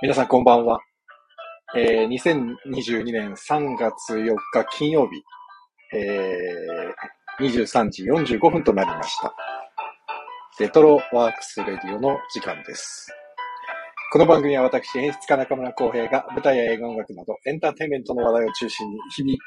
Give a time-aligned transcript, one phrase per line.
[0.00, 0.80] 皆さんこんばんは。
[1.76, 5.22] えー、2022年3月4日金曜日、
[5.94, 9.34] えー、23時45分となりました。
[10.58, 13.21] レトロワークスレディオの時間です。
[14.12, 19.38] この番組は私、演出家中村浩平が舞台や映画音楽などエンターテインメントの話題を中心に日々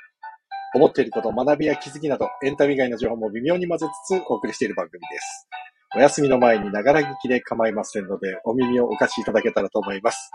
[0.74, 5.48] 思っていること、学びや気づきなどエンタメ以外の情報も微妙に混ぜつつお送りしている番組です。
[5.96, 10.32] お休みの前にながら聞きで構いませんので、お耳をお貸しいただけたらと思います。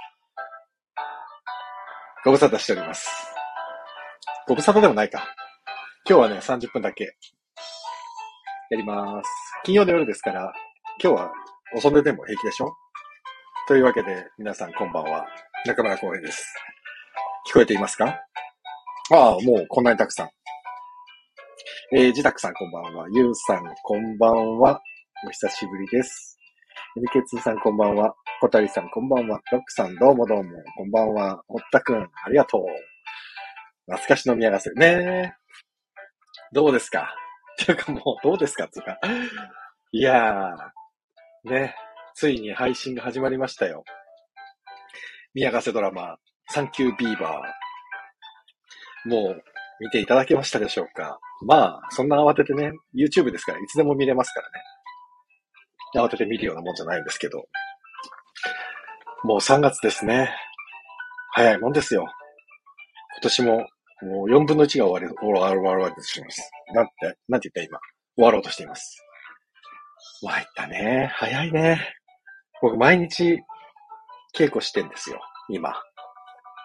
[2.24, 3.10] ご無沙汰しております。
[4.47, 5.24] ご無沙汰でもないか。
[6.09, 7.16] 今日はね、30分だけ
[8.71, 9.29] やります。
[9.65, 10.52] 金曜の夜ですから、
[11.02, 11.33] 今日は
[11.74, 12.73] 遅めでも平気でしょ？
[13.71, 15.24] というわけで、皆さんこんばんは。
[15.65, 16.45] 中村光平です。
[17.49, 18.18] 聞こえていますか？
[19.13, 20.30] ああ、もうこんなにたくさん。
[21.96, 23.07] えー、自宅さんこんばんは。
[23.15, 24.82] ゆうさんこんばんは。
[25.24, 26.37] お久しぶりです。
[26.96, 28.13] NK2 さんこんばんは。
[28.41, 29.41] 小谷さんこんばんは。
[29.52, 30.51] ロックさんどうもどうも。
[30.76, 31.41] こんばんは。
[31.46, 32.63] おったくん、ありがとう。
[33.87, 34.71] 懐かしの宮がせ。
[34.73, 35.32] ねえ。
[36.52, 37.15] どうですか？
[37.57, 38.66] ていうかもう、どうですか？
[38.66, 38.98] つうか。
[39.93, 41.76] いやー、ね。
[42.21, 43.82] ついに配信が始まりましたよ。
[45.32, 46.18] 宮ヶ瀬ドラマ、
[46.51, 49.09] サンキュービーバー。
[49.09, 49.43] もう、
[49.80, 56.07] 見ていただけましたでしょうかまあ、そんな慌ててね、YouTube ですから、いつでも見れますからね。
[56.07, 57.38] 慌てて見るようなもんじゃないんですけど。
[59.24, 60.30] もう3月ですね。
[61.32, 62.02] 早いもんですよ。
[62.02, 63.52] 今年も、
[64.03, 66.50] もう4分の1が終わり、終わる、終わるわけでします。
[66.75, 66.93] なんて、
[67.28, 67.81] なんて言った今？
[68.16, 69.03] 終わろうとしています。
[70.21, 71.10] 参ったね。
[71.15, 72.00] 早いね。
[72.62, 73.41] 僕毎日
[74.37, 75.21] 稽古してんですよ。
[75.49, 75.75] 今。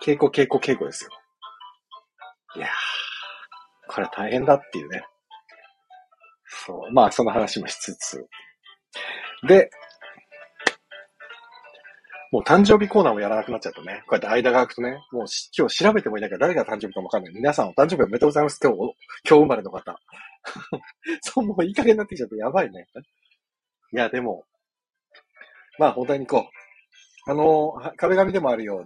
[0.04, 1.10] 稽古、稽古、稽古ですよ。
[2.58, 2.70] いやー、
[3.88, 5.04] これ大変だっていうね。
[6.66, 6.92] そう。
[6.92, 8.28] まあ、その話もしつつ。
[9.48, 9.70] で、
[12.32, 15.26] もう誕生日コーナーもやらなくなっちゃうとね、こうやって間が空くとね、もう
[15.58, 17.34] 今日調べてもいないから誰が誕生日かもわかんない。
[17.34, 18.60] 皆さんお誕生日おめでとうございます。
[18.62, 19.96] 今日、今日生まれの方。
[21.22, 22.88] そう、もういい加減になってきちゃってやばいね。
[23.94, 24.44] いや、でも、
[25.80, 26.50] まあ本当にこ
[27.28, 28.84] う、あの、壁紙でもあるよ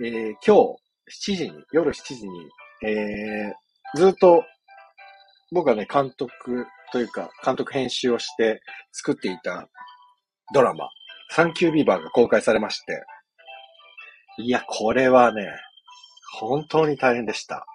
[0.00, 0.76] うに、えー、今
[1.08, 2.48] 日7時に、夜7時に、
[2.82, 4.44] えー、ずっと
[5.52, 8.60] 僕はね、監督というか、監督編集をして
[8.92, 9.68] 作っていた
[10.54, 10.88] ドラマ、
[11.30, 13.02] サンキュービーバーが公開されまして、
[14.38, 15.48] いや、これはね、
[16.38, 17.66] 本当に大変でした。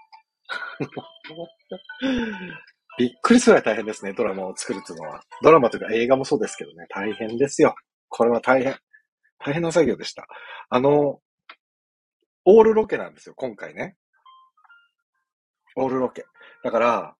[2.97, 5.22] びっくりするぐらい大変ですね、ドラマを作るっていうのは。
[5.41, 7.75] ドラマというか映画もそうですけどね、大変ですよ。
[8.09, 8.75] これは大変。
[9.39, 10.28] 大変な作業でした。
[10.69, 11.19] あの、
[12.45, 13.95] オールロケなんですよ、今回ね。
[15.75, 16.25] オールロケ。
[16.63, 17.16] だから、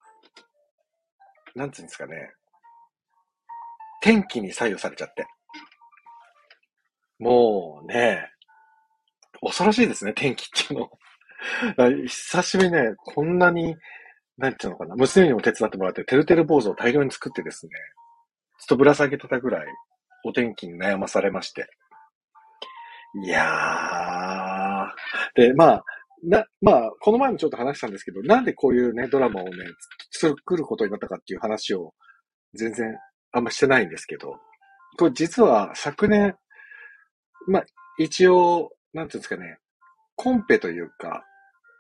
[1.56, 2.32] なんつうんですかね。
[4.02, 5.26] 天気に左右されちゃって。
[7.20, 8.30] もうね、
[9.42, 12.06] 恐ろしいですね、天気っていうの。
[12.08, 13.76] 久しぶりね、こんなに、
[14.38, 17.72] なんていうのかな、娘にも手伝ってもらって、てるてる坊主を大量に作ってですね、
[18.60, 19.68] ちょっとぶら下げてたぐらい、
[20.26, 21.68] お天気に悩まされまして。
[23.24, 25.42] いやー。
[25.42, 25.84] で、まあ、
[26.24, 29.52] な、まあ、この前もちょっと話したんですけど、なんでこういうね、ドラマをね、
[30.12, 31.94] 作ることになったかっていう話を、
[32.54, 32.98] 全然
[33.32, 34.36] あんましてないんですけど、
[34.98, 36.36] これ実は昨年、
[37.48, 37.66] まあ、
[37.98, 39.58] 一応、なんていうんですかね、
[40.16, 41.24] コンペというか、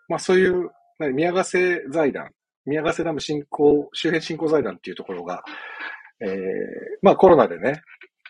[0.09, 0.69] まあそういう、
[1.13, 2.29] 宮ヶ瀬財団、
[2.65, 5.43] 宮ヶ瀬ダム振興、周辺振興財団っていうところが、
[6.21, 6.29] えー、
[7.01, 7.81] まあコロナでね、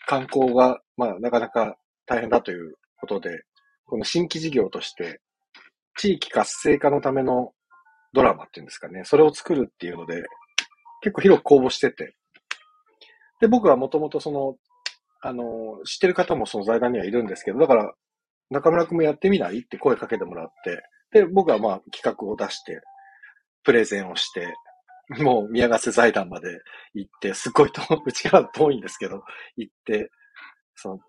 [0.07, 3.43] 観光が、まあなかなか大変だということで、
[3.85, 5.21] この新規事業として、
[5.97, 7.53] 地域活性化のための
[8.13, 10.23] ドラマっていうんですかね、それを作るっていうので、
[11.01, 12.15] 結構広く公募してて、
[13.39, 14.55] で、僕はもともとその
[15.25, 17.91] あの、知ってる方もその財団にはいるんですけど、だから、
[18.51, 22.79] 中村くんもやってみないって声かけてもらって、で、僕はまあ企画を出して、
[23.65, 24.53] プレゼンをして、
[25.21, 26.59] もう宮ヶ瀬財団まで
[26.93, 29.23] 行って、すっごい遠、 うちから遠いんですけど、
[29.57, 30.11] 行って、
[30.75, 30.99] その、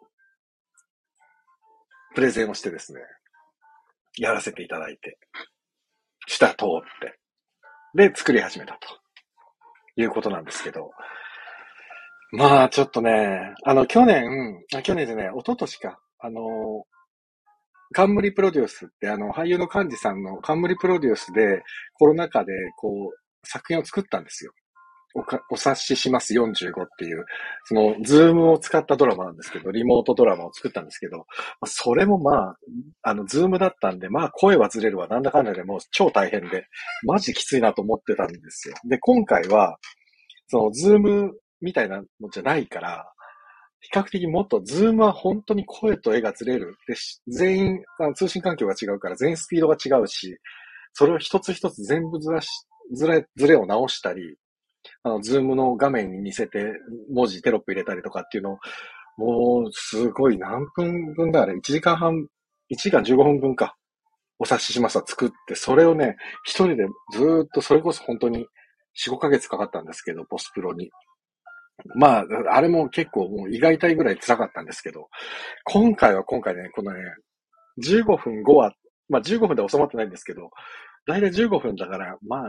[2.14, 3.00] プレゼンをしてですね、
[4.18, 5.18] やらせていただいて、
[6.26, 6.56] した通っ
[7.00, 7.18] て、
[7.94, 8.88] で、作り始めたと
[9.96, 10.90] いうことなんですけど、
[12.32, 16.86] まあ、ちょっとね、あの、去年、去年でね、一昨年か、あの、
[17.92, 21.62] 冠プロデュースって、あの、俳優の幹事さんの冠プロデュースで、
[21.94, 24.52] コロナ禍で、こう、作品を作ったんですよ。
[25.14, 27.24] おかお察しします45っていう、
[27.64, 31.24] その、ズームを使ったドラマなんですけど、リモートドラマを作ったんですけど、
[31.64, 32.56] それもまあ、
[33.02, 36.66] あの、ズームだったんで、まあ、声はずれるわ、なんだかんだでもう超大変で、
[37.04, 38.74] マジきついなと思ってたんですよ。
[38.88, 39.78] で、今回は、
[40.48, 41.32] その、ズーム
[41.62, 43.10] みたいなのじゃないから、
[43.80, 46.76] 比較的もっと、ズームは本当に声と絵がずれる。
[46.88, 46.94] で、
[47.28, 47.78] 全員、
[48.14, 50.38] 通信環境が違うから全員スピードが違うし、
[50.92, 52.48] それを一つ一つ全部ずらし、
[52.94, 54.36] ずれ、ずれを直したり、
[55.02, 56.72] あの、ズームの画面に似せて
[57.12, 58.58] 文字テロップ入れたりとかっていうのを、
[59.18, 62.26] もう、すごい何分分だあれ、1時間半、
[62.70, 63.76] 1時間15分分か、
[64.38, 65.00] お察ししました。
[65.06, 68.46] 作って、それをね、一人でずっと、それこそ本当に
[68.96, 70.90] 4、5ヶ月かかったんですけど、ポスプロに。
[71.94, 75.08] まあ、あれも結構もう胃が痛いぐらい辛かったんですけど、
[75.64, 77.00] 今回は今回ね、このね、
[77.84, 78.74] 15分5話、
[79.08, 80.50] まあ15分で収まってないんですけど、
[81.06, 82.42] だいたい15分だから、まあ、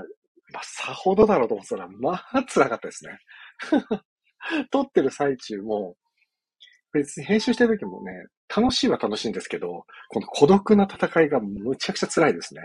[0.53, 3.19] まあ、さほどだろうと思ってたら、まあ辛かったですね。
[4.71, 5.95] 撮ってる最中も、
[6.93, 8.11] 別に編集してる時もね、
[8.55, 12.61] 楽しいは楽しいんですけど、この孤独な戦いがむちゃくちゃ辛いですね。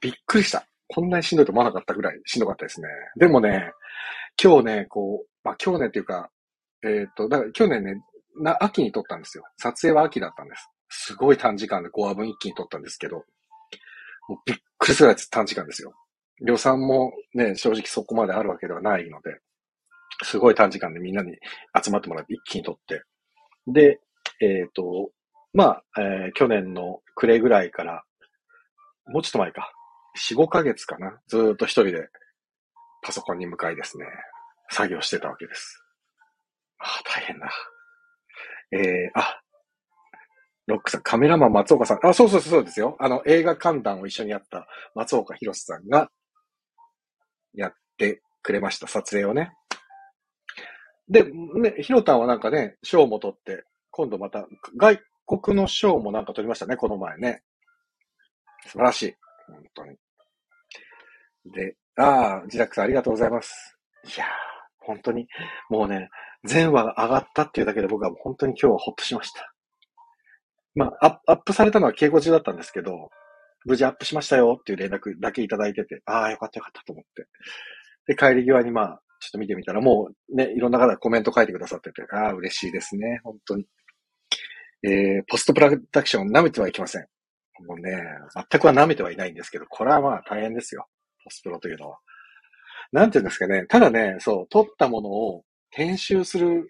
[0.00, 0.66] びっくりした。
[0.88, 2.88] こんなにしんどいと思わなかったぐらいしんどかったですね。
[3.16, 3.70] でもね、
[4.42, 6.30] 今日ね、こう、まあ、去年っていうか、
[6.82, 8.02] えっ、と、だから去年ね、
[8.40, 9.44] な、秋に撮ったんですよ。
[9.58, 10.68] 撮影は秋だったんです。
[10.88, 13.24] すごい短時間で5話分一気に撮ったんですけど、
[14.28, 15.92] もうびっくりするぐらい短時間ですよ。
[16.40, 19.38] 予算もね、正直そこまであるわけではないので、
[20.22, 21.36] すごい短時間でみんなに
[21.82, 23.02] 集まってもらって一気に撮って。
[23.66, 24.00] で、
[24.40, 25.10] えっ、ー、と、
[25.52, 28.04] まあ、えー、去年の暮れぐらいから、
[29.06, 29.70] もうちょっと前か、
[30.30, 32.08] 4、5ヶ月かな、ずっと一人で
[33.02, 34.06] パソコンに向かいですね、
[34.70, 35.82] 作業してたわけです。
[36.78, 37.50] ああ、大変だ。
[38.72, 39.40] えー、あ、
[40.66, 42.96] ロックさん、カメラマン松岡さん、あ、そうそうそうですよ。
[43.00, 46.10] あの、映画観覧を一緒にやった松岡博さんが
[47.52, 49.52] やってくれました、撮影をね。
[51.08, 54.46] で、ね、ひろたんはなんかね、賞も取って、今度また、
[54.76, 57.42] 外国の賞もなんか取りましたね、この前ね。
[58.66, 59.14] 素晴らしい。
[59.48, 59.96] 本当に。
[61.52, 63.76] で、ああ、自宅さんありがとうございます。
[64.04, 64.49] いやー、
[64.80, 65.26] 本当に、
[65.68, 66.10] もうね、
[66.44, 69.54] 全話が上がったっていうだけで僕は本当に今日はほっとしました。
[70.74, 73.10] まあ、アップされたのは稽古中だったんですけど、
[73.64, 77.26] 無事アップしましたよっていう連絡だけいただいてて、ああ、よかったよかったと思って。
[78.06, 83.66] で、帰り際にまあ、ちょっと見てみたら、もうね、いろんな方がコメント書いてくださってて、ああ、嬉しいですね、本当に。
[84.82, 87.02] えー、ポストプロダクション舐めてはいけません。
[87.66, 88.02] もうね、
[88.50, 90.86] 全くは舐めてはいないんですけど、これはまあ大変ですよ。
[91.22, 91.98] ポストプロというのは。
[92.92, 93.66] なんていうんですかね。
[93.66, 96.68] ただね、そう、撮ったものを編集する、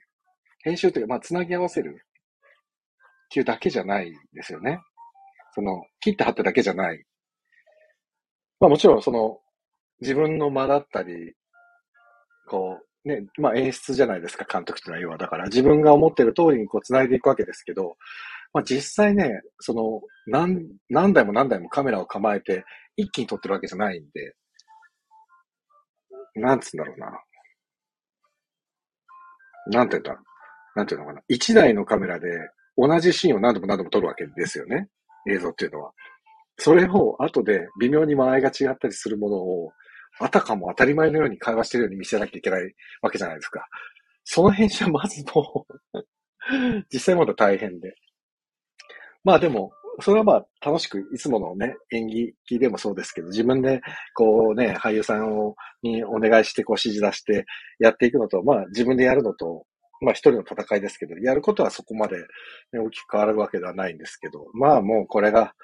[0.63, 4.81] 編集というか、まあ、つなぎ合わせるっていうだけじゃないですよね。
[5.55, 7.05] その、切って貼ってだけじゃない。
[8.59, 9.39] まあもちろん、その、
[10.01, 11.35] 自分の間だったり、
[12.49, 15.19] こう、ね、まあ演出じゃないですか、監督っていうのは要は。
[15.19, 17.97] だから自分が思ってる通りにこう繋いでいくわけですけど、
[18.53, 22.65] まあ実際ね、その、何、何台も何台もカメラを構えて
[22.97, 24.35] 一気に撮ってるわけじゃないんで、
[26.41, 27.07] なんつうんだろうな。
[29.67, 30.23] なんて言うんだ
[30.77, 31.21] なんていうのかな。
[31.29, 32.29] 一台のカメラで
[32.77, 34.89] 同じシーンを何度も何度も撮るわけですよね。
[35.29, 35.93] 映像っていうのは。
[36.59, 39.73] それを後で微妙に間合いが違ったりするものを、
[40.19, 43.67] あたかも当たり前のように会話してるように見せなきゃいけないわけじゃないですか。
[44.25, 45.75] その編集はまずもう
[46.93, 47.95] 実際まだ大変で。
[49.25, 53.81] まあでも、それはまあ楽しく、いつものね、演技でもそうですけど、自分で
[54.15, 57.47] こうね、俳優さんをにお願いしてこう指示出して
[57.79, 59.65] やっていくのと、まあ自分でやるのと、
[60.01, 62.19] まあ一人の戦いですけど、やることはそこまで、
[62.73, 65.55] ね、大きく変わるわけではないんですけど、まあもうこれが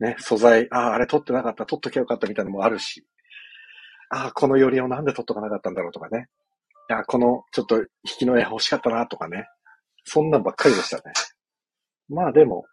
[0.00, 3.06] ね、素材、ああ、あれ撮ってなかった、撮っときゃよかったみたいなのもあるし、
[4.10, 6.28] ああ、この寄りをなんで撮っとかなかったんだろうとかね。
[6.90, 7.86] いや、このちょっと引
[8.20, 9.46] きの絵欲しかったなとかね。
[10.04, 11.02] そんなんばっかりでしたね。
[12.08, 12.64] まあでも、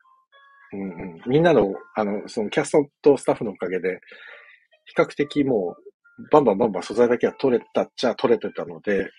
[0.73, 3.99] うんうん、みんなの、あの、そのキャストとスタッフのおかげで、
[4.85, 9.09] 比較的もう、バンバンバンバン素材だけは取れたっちゃ取れてたので、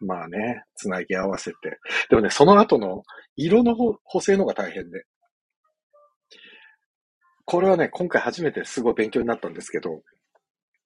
[0.00, 1.78] まあね、つなぎ合わせて。
[2.08, 3.02] でもね、その後の
[3.36, 5.04] 色の補正のが大変で。
[7.44, 10.02] これはね、今回初めてすごい勉強になったんですけど、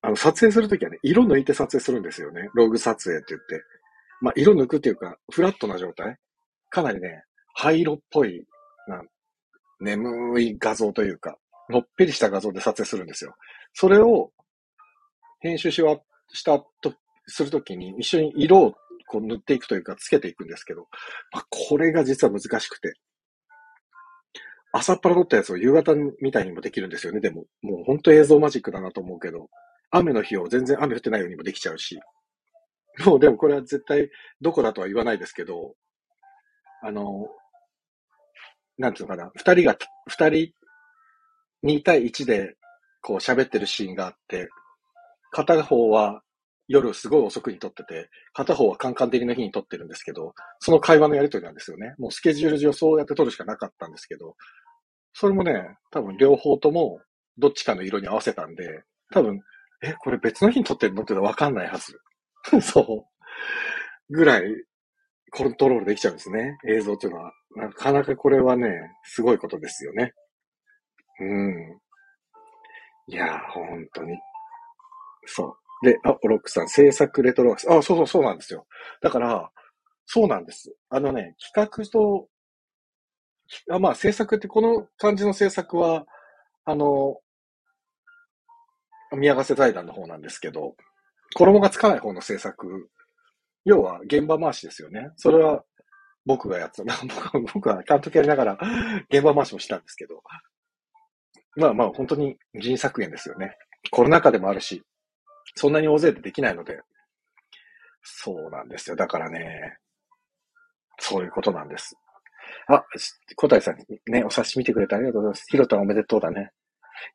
[0.03, 2.49] あの、撮影するときはね、色抜いて撮影するんですよね。
[2.55, 3.65] ログ撮影って言って。
[4.21, 6.17] まあ、色抜くっていうか、フラットな状態。
[6.71, 7.23] かなりね、
[7.55, 8.45] 灰色っぽい、
[8.89, 9.07] なん
[9.85, 11.37] 眠い画像というか、
[11.69, 13.35] のっぺりした画像で撮影するんですよ。
[13.73, 14.31] それを
[15.41, 15.99] 編集しは
[16.33, 16.95] したと、
[17.27, 18.75] するときに一緒に色を
[19.07, 20.89] こう塗っていくというか、つけていくんですけど、
[21.33, 22.95] まあ、これが実は難しくて。
[24.77, 27.21] 朝っぱら撮ったやつを夕方みたいにもできるんですよね。
[27.21, 29.49] でも、もう本当映像マジックだなと思うけど、
[29.93, 32.01] 雨の日を全然雨降ってないようにもできちゃうし、
[33.07, 34.11] もうでもこれは絶対
[34.41, 35.75] どこだとは言わないですけど、
[36.83, 37.29] あの、
[38.79, 39.77] なんていうのかな、二人が、
[40.09, 40.53] 二人、
[41.65, 42.57] 2対1で
[43.01, 44.49] こう喋ってるシーンがあって、
[45.31, 46.23] 片方は
[46.69, 51.95] 夜すごい遅くに撮ってて、片方はカンカン照りの日に撮ってるんですけど、その会話のやりとりなんですよね。
[51.99, 54.37] もうスケジュール上そうやって撮るしかなかったんですけど、
[55.13, 57.01] それもね、多分両方とも
[57.39, 59.41] どっちかの色に合わせたんで、多分、
[59.83, 61.99] え、これ別の日に撮ってるのってわかんないはず。
[62.61, 63.07] そ
[64.11, 64.15] う。
[64.15, 64.45] ぐらい
[65.35, 66.59] コントロールできちゃうんですね。
[66.69, 67.33] 映像っていうのは。
[67.57, 68.69] なかなかこれはね、
[69.03, 70.13] すごいことですよね。
[71.21, 71.79] うん。
[73.07, 74.19] いやー、本当に。
[75.27, 75.87] そう。
[75.87, 77.71] で、あ、ロックさん、制作レトロワークス。
[77.71, 78.67] あ、そうそう、そうなんですよ。
[79.03, 79.51] だから、
[80.07, 80.75] そうなんです。
[80.89, 82.29] あのね、企画と、
[83.71, 86.07] あまあ、制作ってこの感じの制作は、
[86.65, 87.19] あの、
[89.17, 90.75] 宮ヶ瀬財団の方なんですけど、
[91.35, 92.89] 衣がつかない方の制作、
[93.65, 95.11] 要は現場回しですよね。
[95.17, 95.65] それは
[96.27, 96.83] 僕がやった。
[97.55, 98.59] 僕は監督やりながら
[99.11, 100.23] 現場回しもしたんですけど、
[101.57, 103.57] まあまあ本当に人削減ですよね。
[103.91, 104.83] コロナ禍でもあるし、
[105.55, 106.81] そんなに大勢でできないので、
[108.03, 108.97] そうなんですよ。
[108.97, 109.79] だからね、
[110.99, 111.97] そういうことなんです。
[112.69, 112.85] あ、
[113.37, 113.77] 小谷さん
[114.11, 115.45] ね、お察し見てくれてありがとうございます。
[115.49, 116.51] ひろたんおめでとうだね。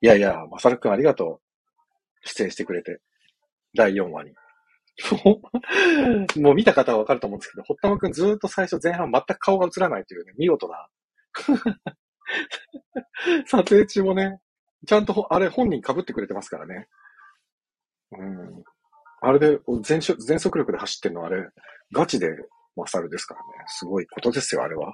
[0.02, 1.42] いやいや、まさるくんありがと
[2.24, 2.28] う。
[2.28, 3.00] 出演してくれて。
[3.76, 4.34] 第4話に。
[6.42, 10.88] もう見た方はわかると思うんですけど、堀田くんずっと最初前半全く顔が映らないというね、見事な。
[13.48, 14.40] 撮影中もね、
[14.86, 16.88] ちゃんとあれ本人被ってくれてますからね。
[18.12, 18.64] うん。
[19.22, 21.50] あれで全全速力で走ってんのあれ、
[21.92, 22.30] ガチで
[22.76, 23.48] マサルですからね。
[23.68, 24.94] すごいことですよ、あれは。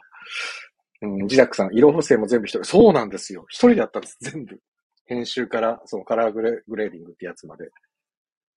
[1.02, 2.64] うん、ジダックさん、色補正も全部一人。
[2.64, 3.46] そうなんですよ。
[3.50, 4.60] 一人でやったんです、全部。
[5.06, 7.70] 編集から、そのカラーグレグレーディングってやつまで。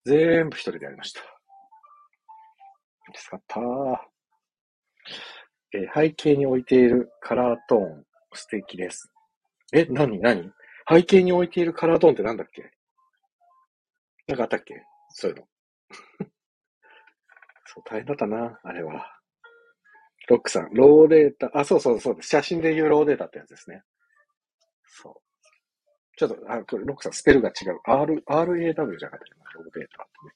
[0.05, 1.38] 全部一人でやりました。
[3.14, 3.60] 助かった
[5.74, 9.10] えー、背景に置いているカラートーン、素敵です。
[9.72, 10.50] え、なになに
[10.88, 12.70] 背景に置いているカラートーンってなんだっけ？
[14.26, 14.82] なんかあったっけ？
[15.10, 15.48] そういうの。
[17.66, 19.14] そう、大変だったな、あれは。
[20.28, 22.28] ロックさん、ローデータ、あ、そうそうそうです。
[22.28, 23.82] 写真で言うローデータってやつですね。
[24.84, 25.14] そう。
[26.16, 27.80] ちょっと、あ、これ、ロックさん、スペルが違う。
[27.84, 30.32] R、RAW じゃなかったかな、ローデータってね。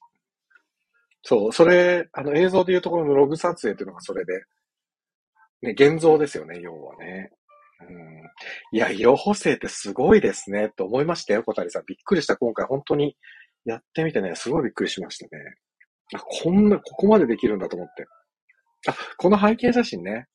[1.23, 4.43] そう、それ、あの映像でいうところのログ撮影っていうのがそれで、
[5.63, 7.31] ね、現像ですよね、要はね。
[7.81, 11.85] うん、いや、色補正ってすごいですね、と思いましたよ、小谷さん。
[11.87, 12.37] びっくりした。
[12.37, 13.17] 今回本当に
[13.65, 15.43] やってみてね、すごいびっくりしましたね。
[16.15, 18.07] あ、こんな、ここまでできるんだと思って。
[18.89, 20.27] あ、この背景写真ね。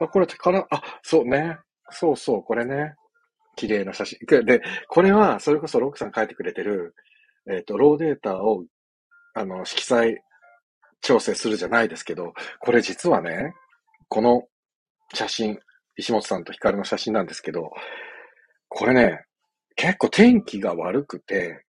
[0.00, 1.58] あ、これ、から、あ、そうね。
[1.90, 2.94] そうそう、これね。
[3.56, 4.18] 綺麗な写真。
[4.44, 6.94] で、これは、それこそロックさん書いてくれてる、
[7.50, 8.64] えっ、ー、と、ローデータを
[9.38, 10.20] あの、色彩
[11.00, 13.54] 調整するじゃないですけど、これ実はね、
[14.08, 14.42] この
[15.14, 15.58] 写真、
[15.96, 17.70] 石本さんと光の写真なんですけど、
[18.68, 19.24] これね、
[19.76, 21.64] 結構天気が悪くて、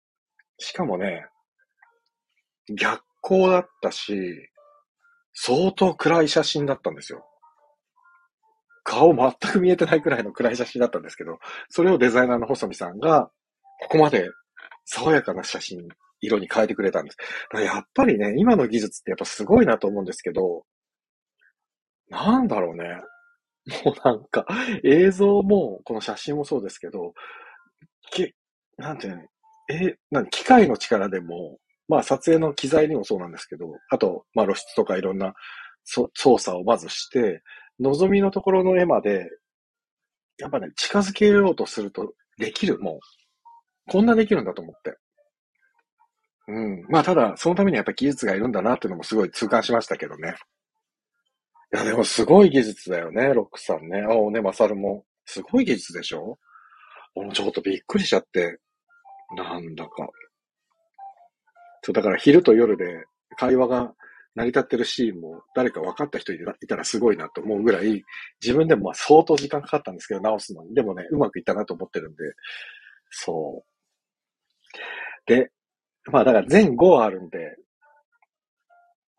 [0.59, 1.27] しかもね、
[2.75, 4.15] 逆光だったし、
[5.35, 7.25] 相当暗い写真だったんですよ。
[8.83, 13.31] 顔全く見えてないくらいの暗い写真だったんですけど、それをデザイナーの細見さんが、
[13.83, 14.31] ここまで
[14.87, 15.87] 爽やかな写真
[16.21, 17.17] 色に変えてくれたんです。
[17.63, 20.65] やっぱりね、今の技術ってやっぱすごいなと思うんですけど、
[22.11, 23.01] なんだろうね。
[23.85, 24.47] もうなんか、
[24.85, 27.15] 映像も、この写真もそうですけど、
[28.13, 28.33] き、
[28.79, 29.23] なんていうの、
[29.71, 31.59] え、なん機械の力でも、
[31.89, 35.35] まあ撮影の機材にもそうなんですけど、あと、まあ露出とかいろんな
[35.85, 37.43] 操作をまずして、
[37.81, 39.29] 望みのところの絵まで、
[40.39, 43.01] やっぱね、近づけようとするとできる、もう。
[43.93, 44.99] こんなできるんだと思って。
[46.49, 46.87] うん。
[46.89, 50.35] まあ、ただ、そのためにやっぱ技術がいるんだなっていうのもすごい痛感しましたけどね。
[51.75, 54.01] いや、でもすごい技術だよね、ロックさんね。
[54.01, 55.05] あ、おね、マサルも。
[55.27, 56.39] すごい技術でしょ？
[57.15, 58.59] もちょっとびっくりしちゃって。
[59.37, 60.09] なんだか。
[61.83, 63.05] そう、だから昼と夜で
[63.37, 63.93] 会話が
[64.35, 68.03] 成り立ってるシーンも誰か分かった人いたらすごいなと思うぐらい、
[68.43, 70.75] 自分でもまあ相当時間かかったんですけど、直すのに。
[70.75, 72.25] でもね、うまくいったなと思ってるんで、
[73.11, 73.69] そう。
[75.27, 75.51] で、
[76.13, 77.57] まあだから全5あるんで、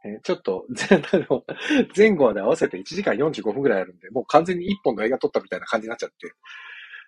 [0.05, 0.65] え、ちょっと、
[1.95, 6.31] 前後で合わせて1時間45分くらいあるんで、もう完全に1本の映画撮ったみたいな感じになっちゃって。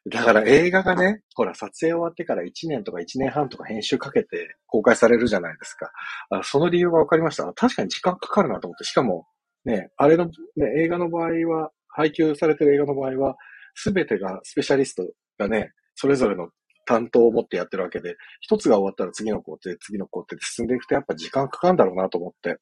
[0.10, 5.92] だから映画がね、ほら、撮影終わってから1年とか1年半とか編集かけて公開されるじゃないですか。
[6.32, 7.46] あその理由が分かりました。
[7.54, 9.28] 確かに時間かかるなと思って、しかも、
[9.64, 10.32] ね、あれの、ね、
[10.80, 13.38] 映画の場合は、配給されてる映画の場合は、
[13.76, 15.08] すべてがスペシャリスト
[15.38, 16.50] がね、それぞれの
[16.92, 22.58] 担当を持ってやってるわけで、一つが終わったら次の工程、次の工程で進んでいくとやっぱ時間かかるんだろうなと思って。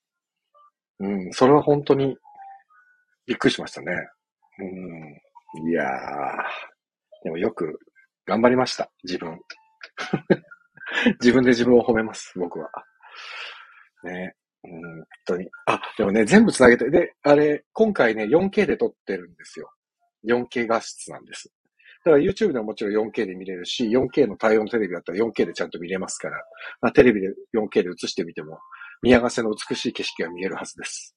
[1.00, 2.16] うん、それは本当に
[3.26, 3.88] びっくりしましたね。
[4.60, 4.64] う
[5.66, 5.88] ん、いやー、
[7.24, 7.80] でもよく
[8.28, 9.40] 頑張りました、自分。
[11.22, 12.70] 自分で自分を褒めます、僕は。
[14.04, 14.36] ね。
[14.64, 15.50] うん、本当に。
[15.66, 19.72] あ、でもね、全部繋げて、で、あれ、今回ね、4K で撮ってるんですよ。
[20.26, 21.52] 4K 画質なんです。
[22.10, 26.38] だから YouTube でももちろん 4K で見れるし、4K の対応のテレビだったら 4K でちゃんと見れますから、
[26.82, 28.58] まあ、テレビで 4K で映してみても、
[29.02, 31.16] 宮ヶ瀬の美しい景色が見えるはずです。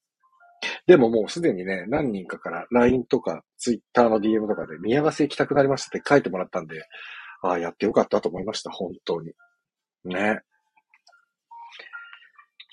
[0.86, 6.84] でももうすでにね、何人かから LINE とか Twitter の DM とかで宮ヶ瀬行きたくなりましたって書いてもらったんで、
[7.42, 9.32] ああ、やってよかったと思いました、本当に。
[10.04, 10.40] ね。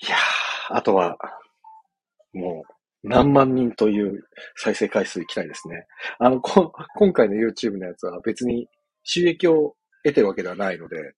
[0.02, 1.16] いやー、あとは、
[2.32, 4.22] もう、何万人という
[4.56, 5.86] 再生回数いきたいですね。
[6.18, 8.68] あの、こ、今回の YouTube のやつは別に
[9.04, 11.14] 収益を得てるわけではないので、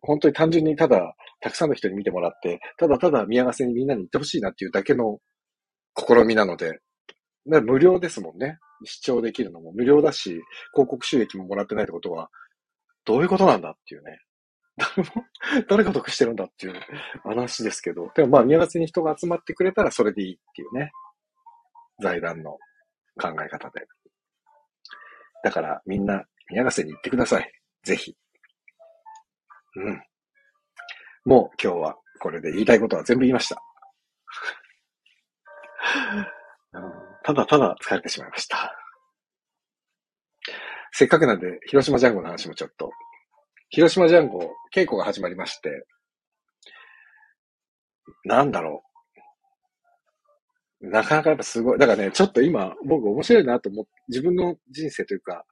[0.00, 5.18] 本当に単純にただ、たくさんの人に見てもらって、ただただ宮ヶ瀬にみんなに行ってほしいなっていうだけの
[5.96, 6.80] 試みなので、
[7.44, 8.58] 無料ですもんね。
[8.84, 10.40] 視聴できるのも無料だし、
[10.72, 12.28] 広告収益ももらってないってことは、
[13.04, 14.18] どういうことなんだっていうね。
[14.78, 15.26] 誰も、
[15.68, 16.74] 誰が得してるんだっていう
[17.24, 20.92] 話ですけど、でもまあ宮ヶ瀬に人が集まってくれたらそれでいいっていうね。
[22.00, 22.52] 財団の
[23.20, 23.86] 考え方で。
[25.42, 27.52] だからみんな宮ヶ瀬に行ってください。
[27.82, 28.14] ぜひ。
[29.76, 30.02] うん。
[31.24, 33.60] もう今日はこれで言いたいことは全部言いました。
[37.24, 38.74] ただただ疲れてしまいました。
[40.92, 42.90] せっかくなんで、広島ジャンゴの話もちょっと。
[43.70, 44.40] 広島ジャンゴ、
[44.74, 45.86] 稽古が始まりまして、
[48.24, 48.82] なんだろ
[50.80, 50.88] う。
[50.90, 51.78] なかなかやっぱすごい。
[51.78, 55.44] だからね、ちょっと今、僕面白いなと思って、自分の人生というか、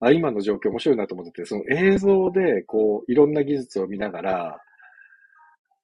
[0.00, 4.60] あ、今の状況面白いなと思ってて、その映像で、こう、いろんな技術を見ながら、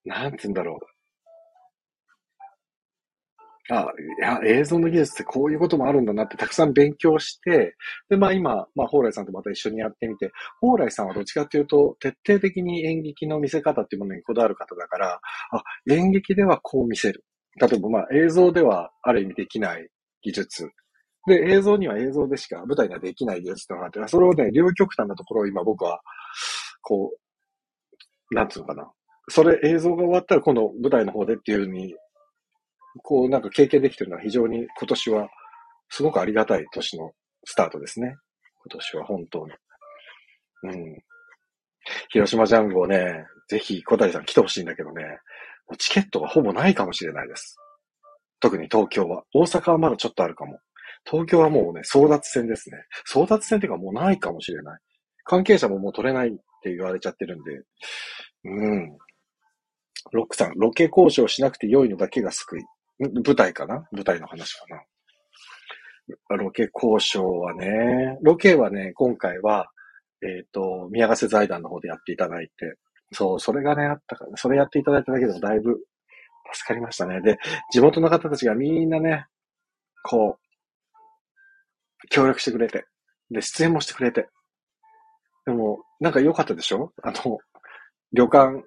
[0.05, 0.98] なんつうんだろう。
[3.71, 7.77] あ、いや、映像の技術ってこういうこともあるんだなってたくさん勉強して、
[8.09, 15.21] で、まあ今、まあ、蓬莱さんとまた一緒にやってみて、蓬莱さんはどっちかっていうと、徹底的に演劇の見せ方っていうものにこだわる方だから、
[15.53, 17.25] あ、演劇ではこう見せる。
[17.61, 19.89] 例えばまあ映像ではある意味できない
[20.23, 20.71] 技術。
[21.27, 26.01] で、映像には映像でしか舞台にはできない技術ってのがあって、それをね、両極端なところを今僕は、
[26.81, 27.13] こ
[28.31, 28.91] う、なんつうのかな。
[29.29, 31.95] それ映像が終わったら今度舞台の方でっていうふうに
[33.03, 35.29] こうなんか経験できてるのは非常に今年は
[35.91, 37.13] すごくありがたい年の
[37.45, 38.17] スタートですね。
[38.65, 39.53] 今年は本当に。
[40.65, 40.99] うん。
[42.11, 45.05] 広島ジャンゴね、ぜひ小谷さん来てほしいんだけどね、
[45.79, 47.57] チケットがほぼないかもしれないです。
[48.41, 49.25] 特に東京は。
[49.35, 50.61] 大阪はまだちょっとあるかも。
[51.09, 52.79] 東京はもうね、争奪戦ですね。
[53.11, 54.81] 争奪戦っていうかもうないかもしれない。
[55.25, 56.31] 関係者ももう取れないっ
[56.63, 57.63] て言われちゃってるんで。
[58.45, 58.99] うん。
[60.13, 62.63] ロックさん、ロケ交渉しなくて良いのだけが救い。
[62.99, 63.87] 舞台かな？
[63.93, 64.83] 舞台の話かな？
[66.37, 69.71] ロケ交渉はね、ロケはね、今回は、
[70.23, 72.77] えっ、ー、と、宮ヶ瀬財団の方でやっていただいて、
[73.13, 75.79] そう、それがね、あったから、それやっていただいただけでもだいぶ
[76.53, 77.21] 助かりましたね。
[77.21, 77.39] で、
[77.71, 79.27] 地元の方たちがみんなね、
[80.03, 82.87] こう、協力してくれて、
[83.31, 84.29] で、出演もしてくれて、
[85.47, 86.93] でも、なんか良かったでしょ？
[87.03, 87.39] あの、
[88.13, 88.65] 旅館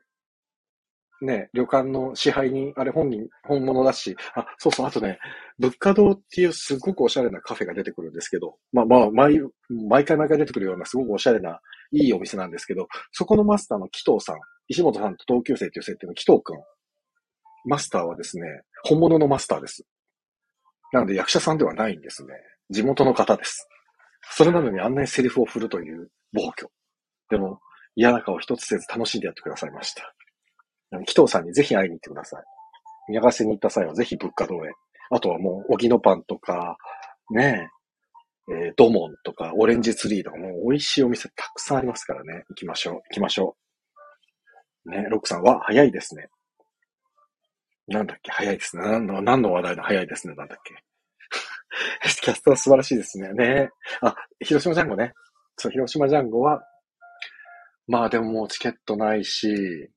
[1.22, 5.20] ね、旅館の支配人、あれ本人、本物だし、あ、そうそう、あとね、
[5.60, 11.60] 物価堂っていうすごくおしゃれなカフェが出てくるんですけど、まあまあ、毎、毎回毎回出てくるようなすごくおしゃれな、
[11.92, 16.58] いいお店なんですけど、そこのマスターの紀藤さん、石本さんと同級生っていう設定の紀藤くん、
[17.66, 18.44] マスターはですね、
[18.84, 19.86] 本物のマスターです。
[20.92, 22.34] なので役者さんではないんですね。
[22.70, 23.68] 地元の方です。
[24.32, 26.68] それなのにあんなにセリフを振るという暴挙。
[27.30, 27.60] でも、
[27.96, 30.14] 嫌な顔一つせず楽しんでやってくださいました。
[31.06, 32.44] 紀藤さんにぜひ会いに行ってください。
[33.10, 34.72] 宮ヶ瀬に行った際はぜひ物価堂へ。
[35.10, 36.78] あとはもう、おぎのパンとか、
[37.32, 37.70] ね
[38.50, 42.44] え、えー、ドモンとか、オレンジツリーとか、もう美味しいお店たくさんありますからね。
[42.50, 42.94] 行きましょう。
[42.96, 43.56] 行きましょ
[44.86, 44.90] う。
[44.90, 46.28] ね、ロックさんは早いですね。
[47.88, 48.84] なんだっけ早いですね。
[48.84, 50.36] 何の、何の話題の早いですね。
[50.36, 50.76] なんだっけ
[52.22, 53.34] キャストは素晴らしいですね。
[53.34, 53.70] ね
[54.02, 55.14] あ、広島ジャンゴね。
[55.58, 56.64] そう、広島ジャンゴは、
[57.88, 59.92] まあでももうチケットないし、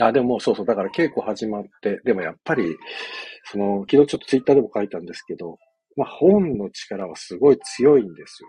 [0.00, 2.76] あ、でもそうそう、だから稽古始まって、でもやっぱり、
[3.44, 5.58] その、昨日ちょっとツイッターでも書いたんですけど、
[5.96, 8.48] まあ本の力はすごい強いんですよ。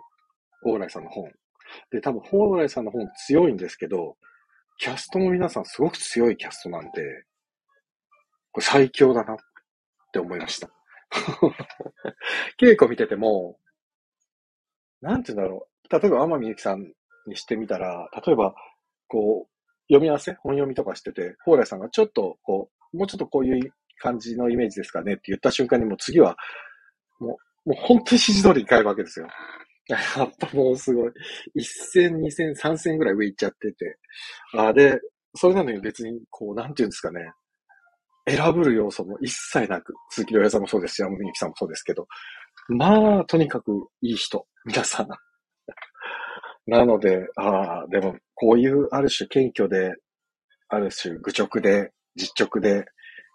[0.64, 1.32] 蓬莱さんの本。
[1.92, 4.18] で、多分蓬莱さんの本強いんですけど、
[4.80, 7.26] キャストの皆さんすごく強いキャストなんで、
[8.52, 9.38] これ最強だなっ
[10.14, 10.70] て思いました。
[12.60, 13.60] 稽古見てても、
[15.02, 16.00] なんて言うんだろう。
[16.00, 16.92] 例えば天海祐希さん
[17.28, 18.56] にしてみたら、例えば、
[19.08, 19.55] こう、
[19.88, 20.34] 読み合わせ？
[20.34, 26.36] 本読みとかしてて、蓬莱さんがちょっと、こう、もうちょっとこういう感じのイメージですかねって言った瞬間にもう次は、
[27.20, 29.28] もう、もう本当に指示通りに変えるわけですよ。
[29.88, 31.12] やっぱもうすごい。
[31.54, 33.98] 一戦、二戦、三戦ぐらい上行っちゃってて。
[34.58, 35.00] あで、
[35.36, 37.32] それなのに別に、こう、なんていうんですかね。
[38.28, 42.08] 選ぶる要素も一切なく、鈴木亮平さんもそうですし、山本美樹さんもそうですけど、
[42.70, 45.08] まあ、とにかくいい人、皆さん。
[46.68, 49.94] なので、ああ、でも、こういうある種謙虚で、
[50.70, 52.86] ある種愚直で、実直で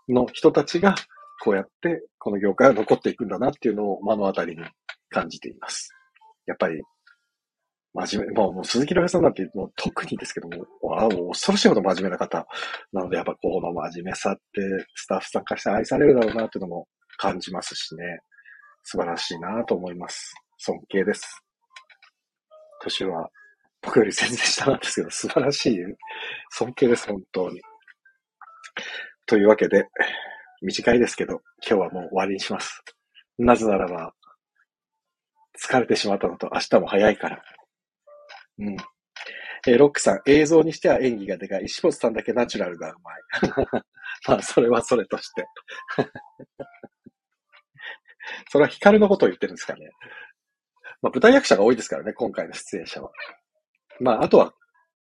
[0.08, 0.94] の人たちが、
[1.42, 4.62] こうやってこの業界は残っていくんだなっていうのを目の当たりに
[5.08, 5.88] 感じています。
[6.46, 6.82] やっぱり、
[7.94, 10.64] 真面目、もうもう鈴木亮平さんなんてもう特にですけども、
[10.96, 12.46] あもう恐ろしいほど真面目な方。
[12.92, 14.40] なのでやっぱこの真面目さって
[14.94, 18.20] スタッフさんからして愛されるだろうなっていうのも感じますしね。
[18.84, 20.34] 素晴らしいなと思います。
[20.58, 21.42] 尊敬です。
[22.80, 23.28] 年は
[23.82, 25.78] 僕より全然下なんですけど、素晴らしい。
[26.50, 27.60] 尊敬です、本当に。
[29.26, 29.86] というわけで、
[30.62, 32.82] 短いですけど、今日はもう終わりにします。
[33.38, 34.12] なぜならば、
[35.62, 37.42] 疲れてしまったのと明日も早いから。
[38.58, 38.76] うん。
[39.66, 41.64] えー、ロックさん、映像にしては演技がでかい。
[41.64, 43.22] 石本さんだけナチュラルがうまい。
[44.28, 45.46] まあ、それはそれとして
[48.50, 49.90] それは光のことを言ってるんですかね。
[51.02, 53.10] まあ、舞台役者が多いですからね、今回の出演者は。
[54.00, 54.54] まあ、あとは、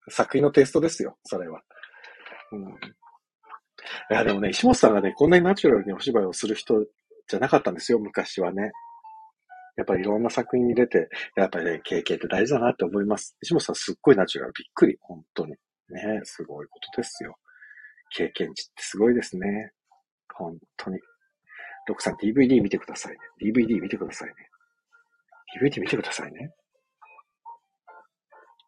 [0.10, 1.62] 作品のテイストですよ、それは。
[2.52, 2.62] うん。
[2.62, 6.86] いや、でもね、石本さんがね、こんなにナチュラルにお芝居をする人
[7.28, 8.72] じゃなかったんですよ、昔はね。
[9.78, 13.38] やっぱりいろんな作品に出て、やっぱりね、経験って大事だなって思います。
[13.42, 14.54] 石本さんすっごいナチュラル。
[14.54, 14.98] びっくり。
[15.00, 15.52] 本当に。
[15.90, 17.36] ねすごいことですよ。
[18.12, 19.72] 経験値ってすごいですね。
[20.34, 21.00] 本当に。
[21.88, 23.18] ロックさん DVD 見てくださいね。
[23.42, 24.34] DVD 見てくださいね。
[25.58, 26.52] DVD 見てくださいね。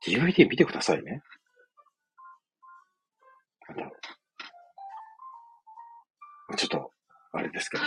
[0.05, 1.21] DVD 見てくださいね。
[6.57, 6.91] ちょっと、
[7.33, 7.83] あれですけど。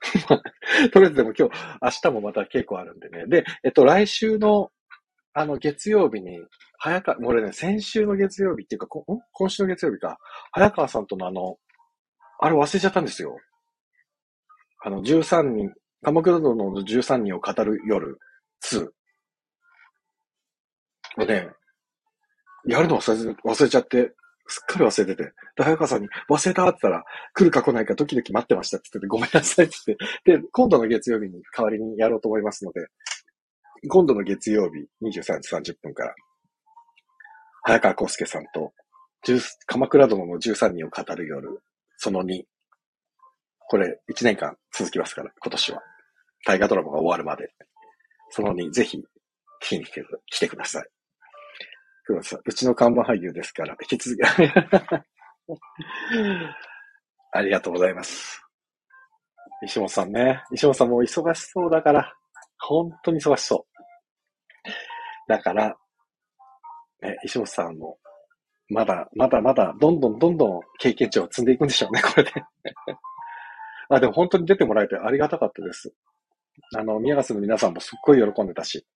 [0.90, 3.26] とりあえずでも今日、明日もまた稽古あるんでね。
[3.26, 4.70] で、えっと、来週の、
[5.34, 6.40] あの、月曜日に、
[6.78, 10.18] 早川、俺ね、先週の月曜日っていうか、今週の月曜日か、
[10.52, 11.58] 早川さんとのあの、
[12.40, 13.36] あれ忘れちゃったんですよ。
[14.84, 18.18] あの、13人、鎌倉殿の13人を語る夜
[18.64, 18.88] 2
[21.22, 21.48] をね、
[22.66, 24.14] やるの忘れ忘れちゃって、
[24.46, 25.32] すっかり忘れてて。
[25.56, 29.98] で、早川さんに忘れたって言ったら、来るか来ないかドキドキ待ってましたって言ってて、ごめんなさいって言っ
[30.32, 30.42] て。
[30.42, 32.86] で、今度の月曜日に代わりにやろうと思いますので、
[33.88, 36.14] 今度の月曜日23時30分から、
[37.62, 38.72] 早川康介さんと、
[39.66, 41.62] 鎌倉殿の13人を語る夜、
[41.96, 42.42] その2。
[43.68, 45.82] これ、1年間続きますから、今年は。
[46.46, 47.52] 大河ドラマが終わるまで。
[48.30, 49.02] その2、ぜひ、聞
[49.60, 50.88] きに来てください。
[52.04, 54.22] 黒さん、うちの看板俳優ですから、引き続き
[57.32, 58.42] ありがとうございます。
[59.64, 60.42] 石本さんね。
[60.52, 62.14] 石本さんも忙しそうだから、
[62.60, 63.78] 本当に忙しそう。
[65.28, 65.76] だから、
[67.02, 67.98] ね、石本さんも、
[68.68, 72.32] まだ、まだまだ、どんどんどんどん経験値を積んでいくんでしょうね、これで。
[73.90, 75.92] あ、でも本当に出てもらえてありがたかったです。
[76.76, 78.86] あの、宮ヶ瀬の皆さんもすっごい喜んでたし。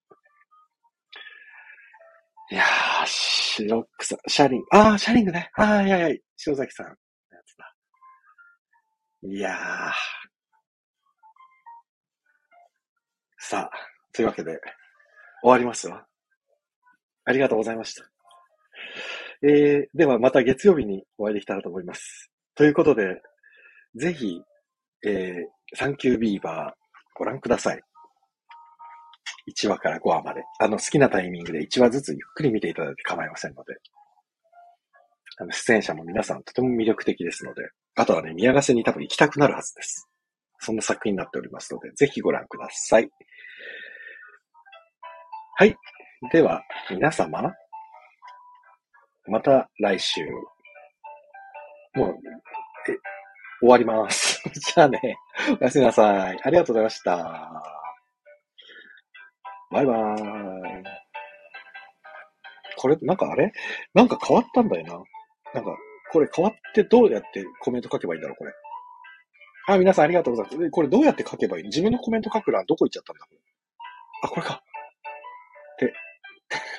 [2.51, 5.51] いやー、シロックさん、シャリング、あー、シャリングね。
[5.55, 6.97] あー、いやいや、塩崎さんのや
[7.47, 7.75] つだ。
[9.23, 9.93] いやー。
[13.39, 13.71] さあ、
[14.13, 14.61] というわけで、
[15.43, 16.07] 終わりますわ。
[17.25, 18.05] ありがとうございました。
[19.45, 22.31] えー、ではまた月曜日にお会いできたらと思います。
[22.55, 23.21] ということで、
[23.97, 24.41] ぜひ、
[25.05, 26.82] えー、サンキュービーバー
[27.23, 27.81] ご覧ください。
[29.49, 30.43] 1話から5話まで。
[30.59, 33.77] あの、好きなタイミングで1話ずつゆっくり見ていただいて構いませんので。
[35.39, 37.63] あの、出演者も皆さんとても魅力的ですので、
[37.95, 40.09] あとはね、宮ヶ瀬に多分行きたくなるはずです。
[40.59, 43.09] そんな作品になっておりますので、ぜひご覧ください。
[45.59, 45.77] はい。
[46.33, 47.55] では、皆様、
[49.29, 50.27] また来週。
[51.95, 52.17] もう、
[52.91, 52.97] え、
[53.63, 54.43] 終わります。
[54.75, 55.01] じゃあね、
[55.61, 56.41] おやすみなさい。
[56.43, 57.63] ありがとうございました。
[59.71, 60.85] バイバーイ。
[62.77, 63.53] これ、なんかあれ？
[63.95, 64.93] なんか変わったんだよな。
[65.55, 65.77] なんか、
[66.11, 68.53] これ変わってどうやってコメント書けばいいんだろう、これ。
[69.69, 70.71] あ、皆さんありがとうございます。
[70.71, 73.27] これどうやって書けばいい自分のコメント書く欄どこ行っちゃったんだ？
[74.25, 74.63] あ、これか。
[75.79, 75.95] で、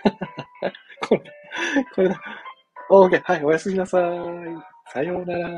[1.07, 1.21] これ、
[1.95, 2.21] これだ。
[2.89, 3.21] オーケー。
[3.23, 4.03] はい、おやすみなさい。
[4.91, 5.49] さようなら。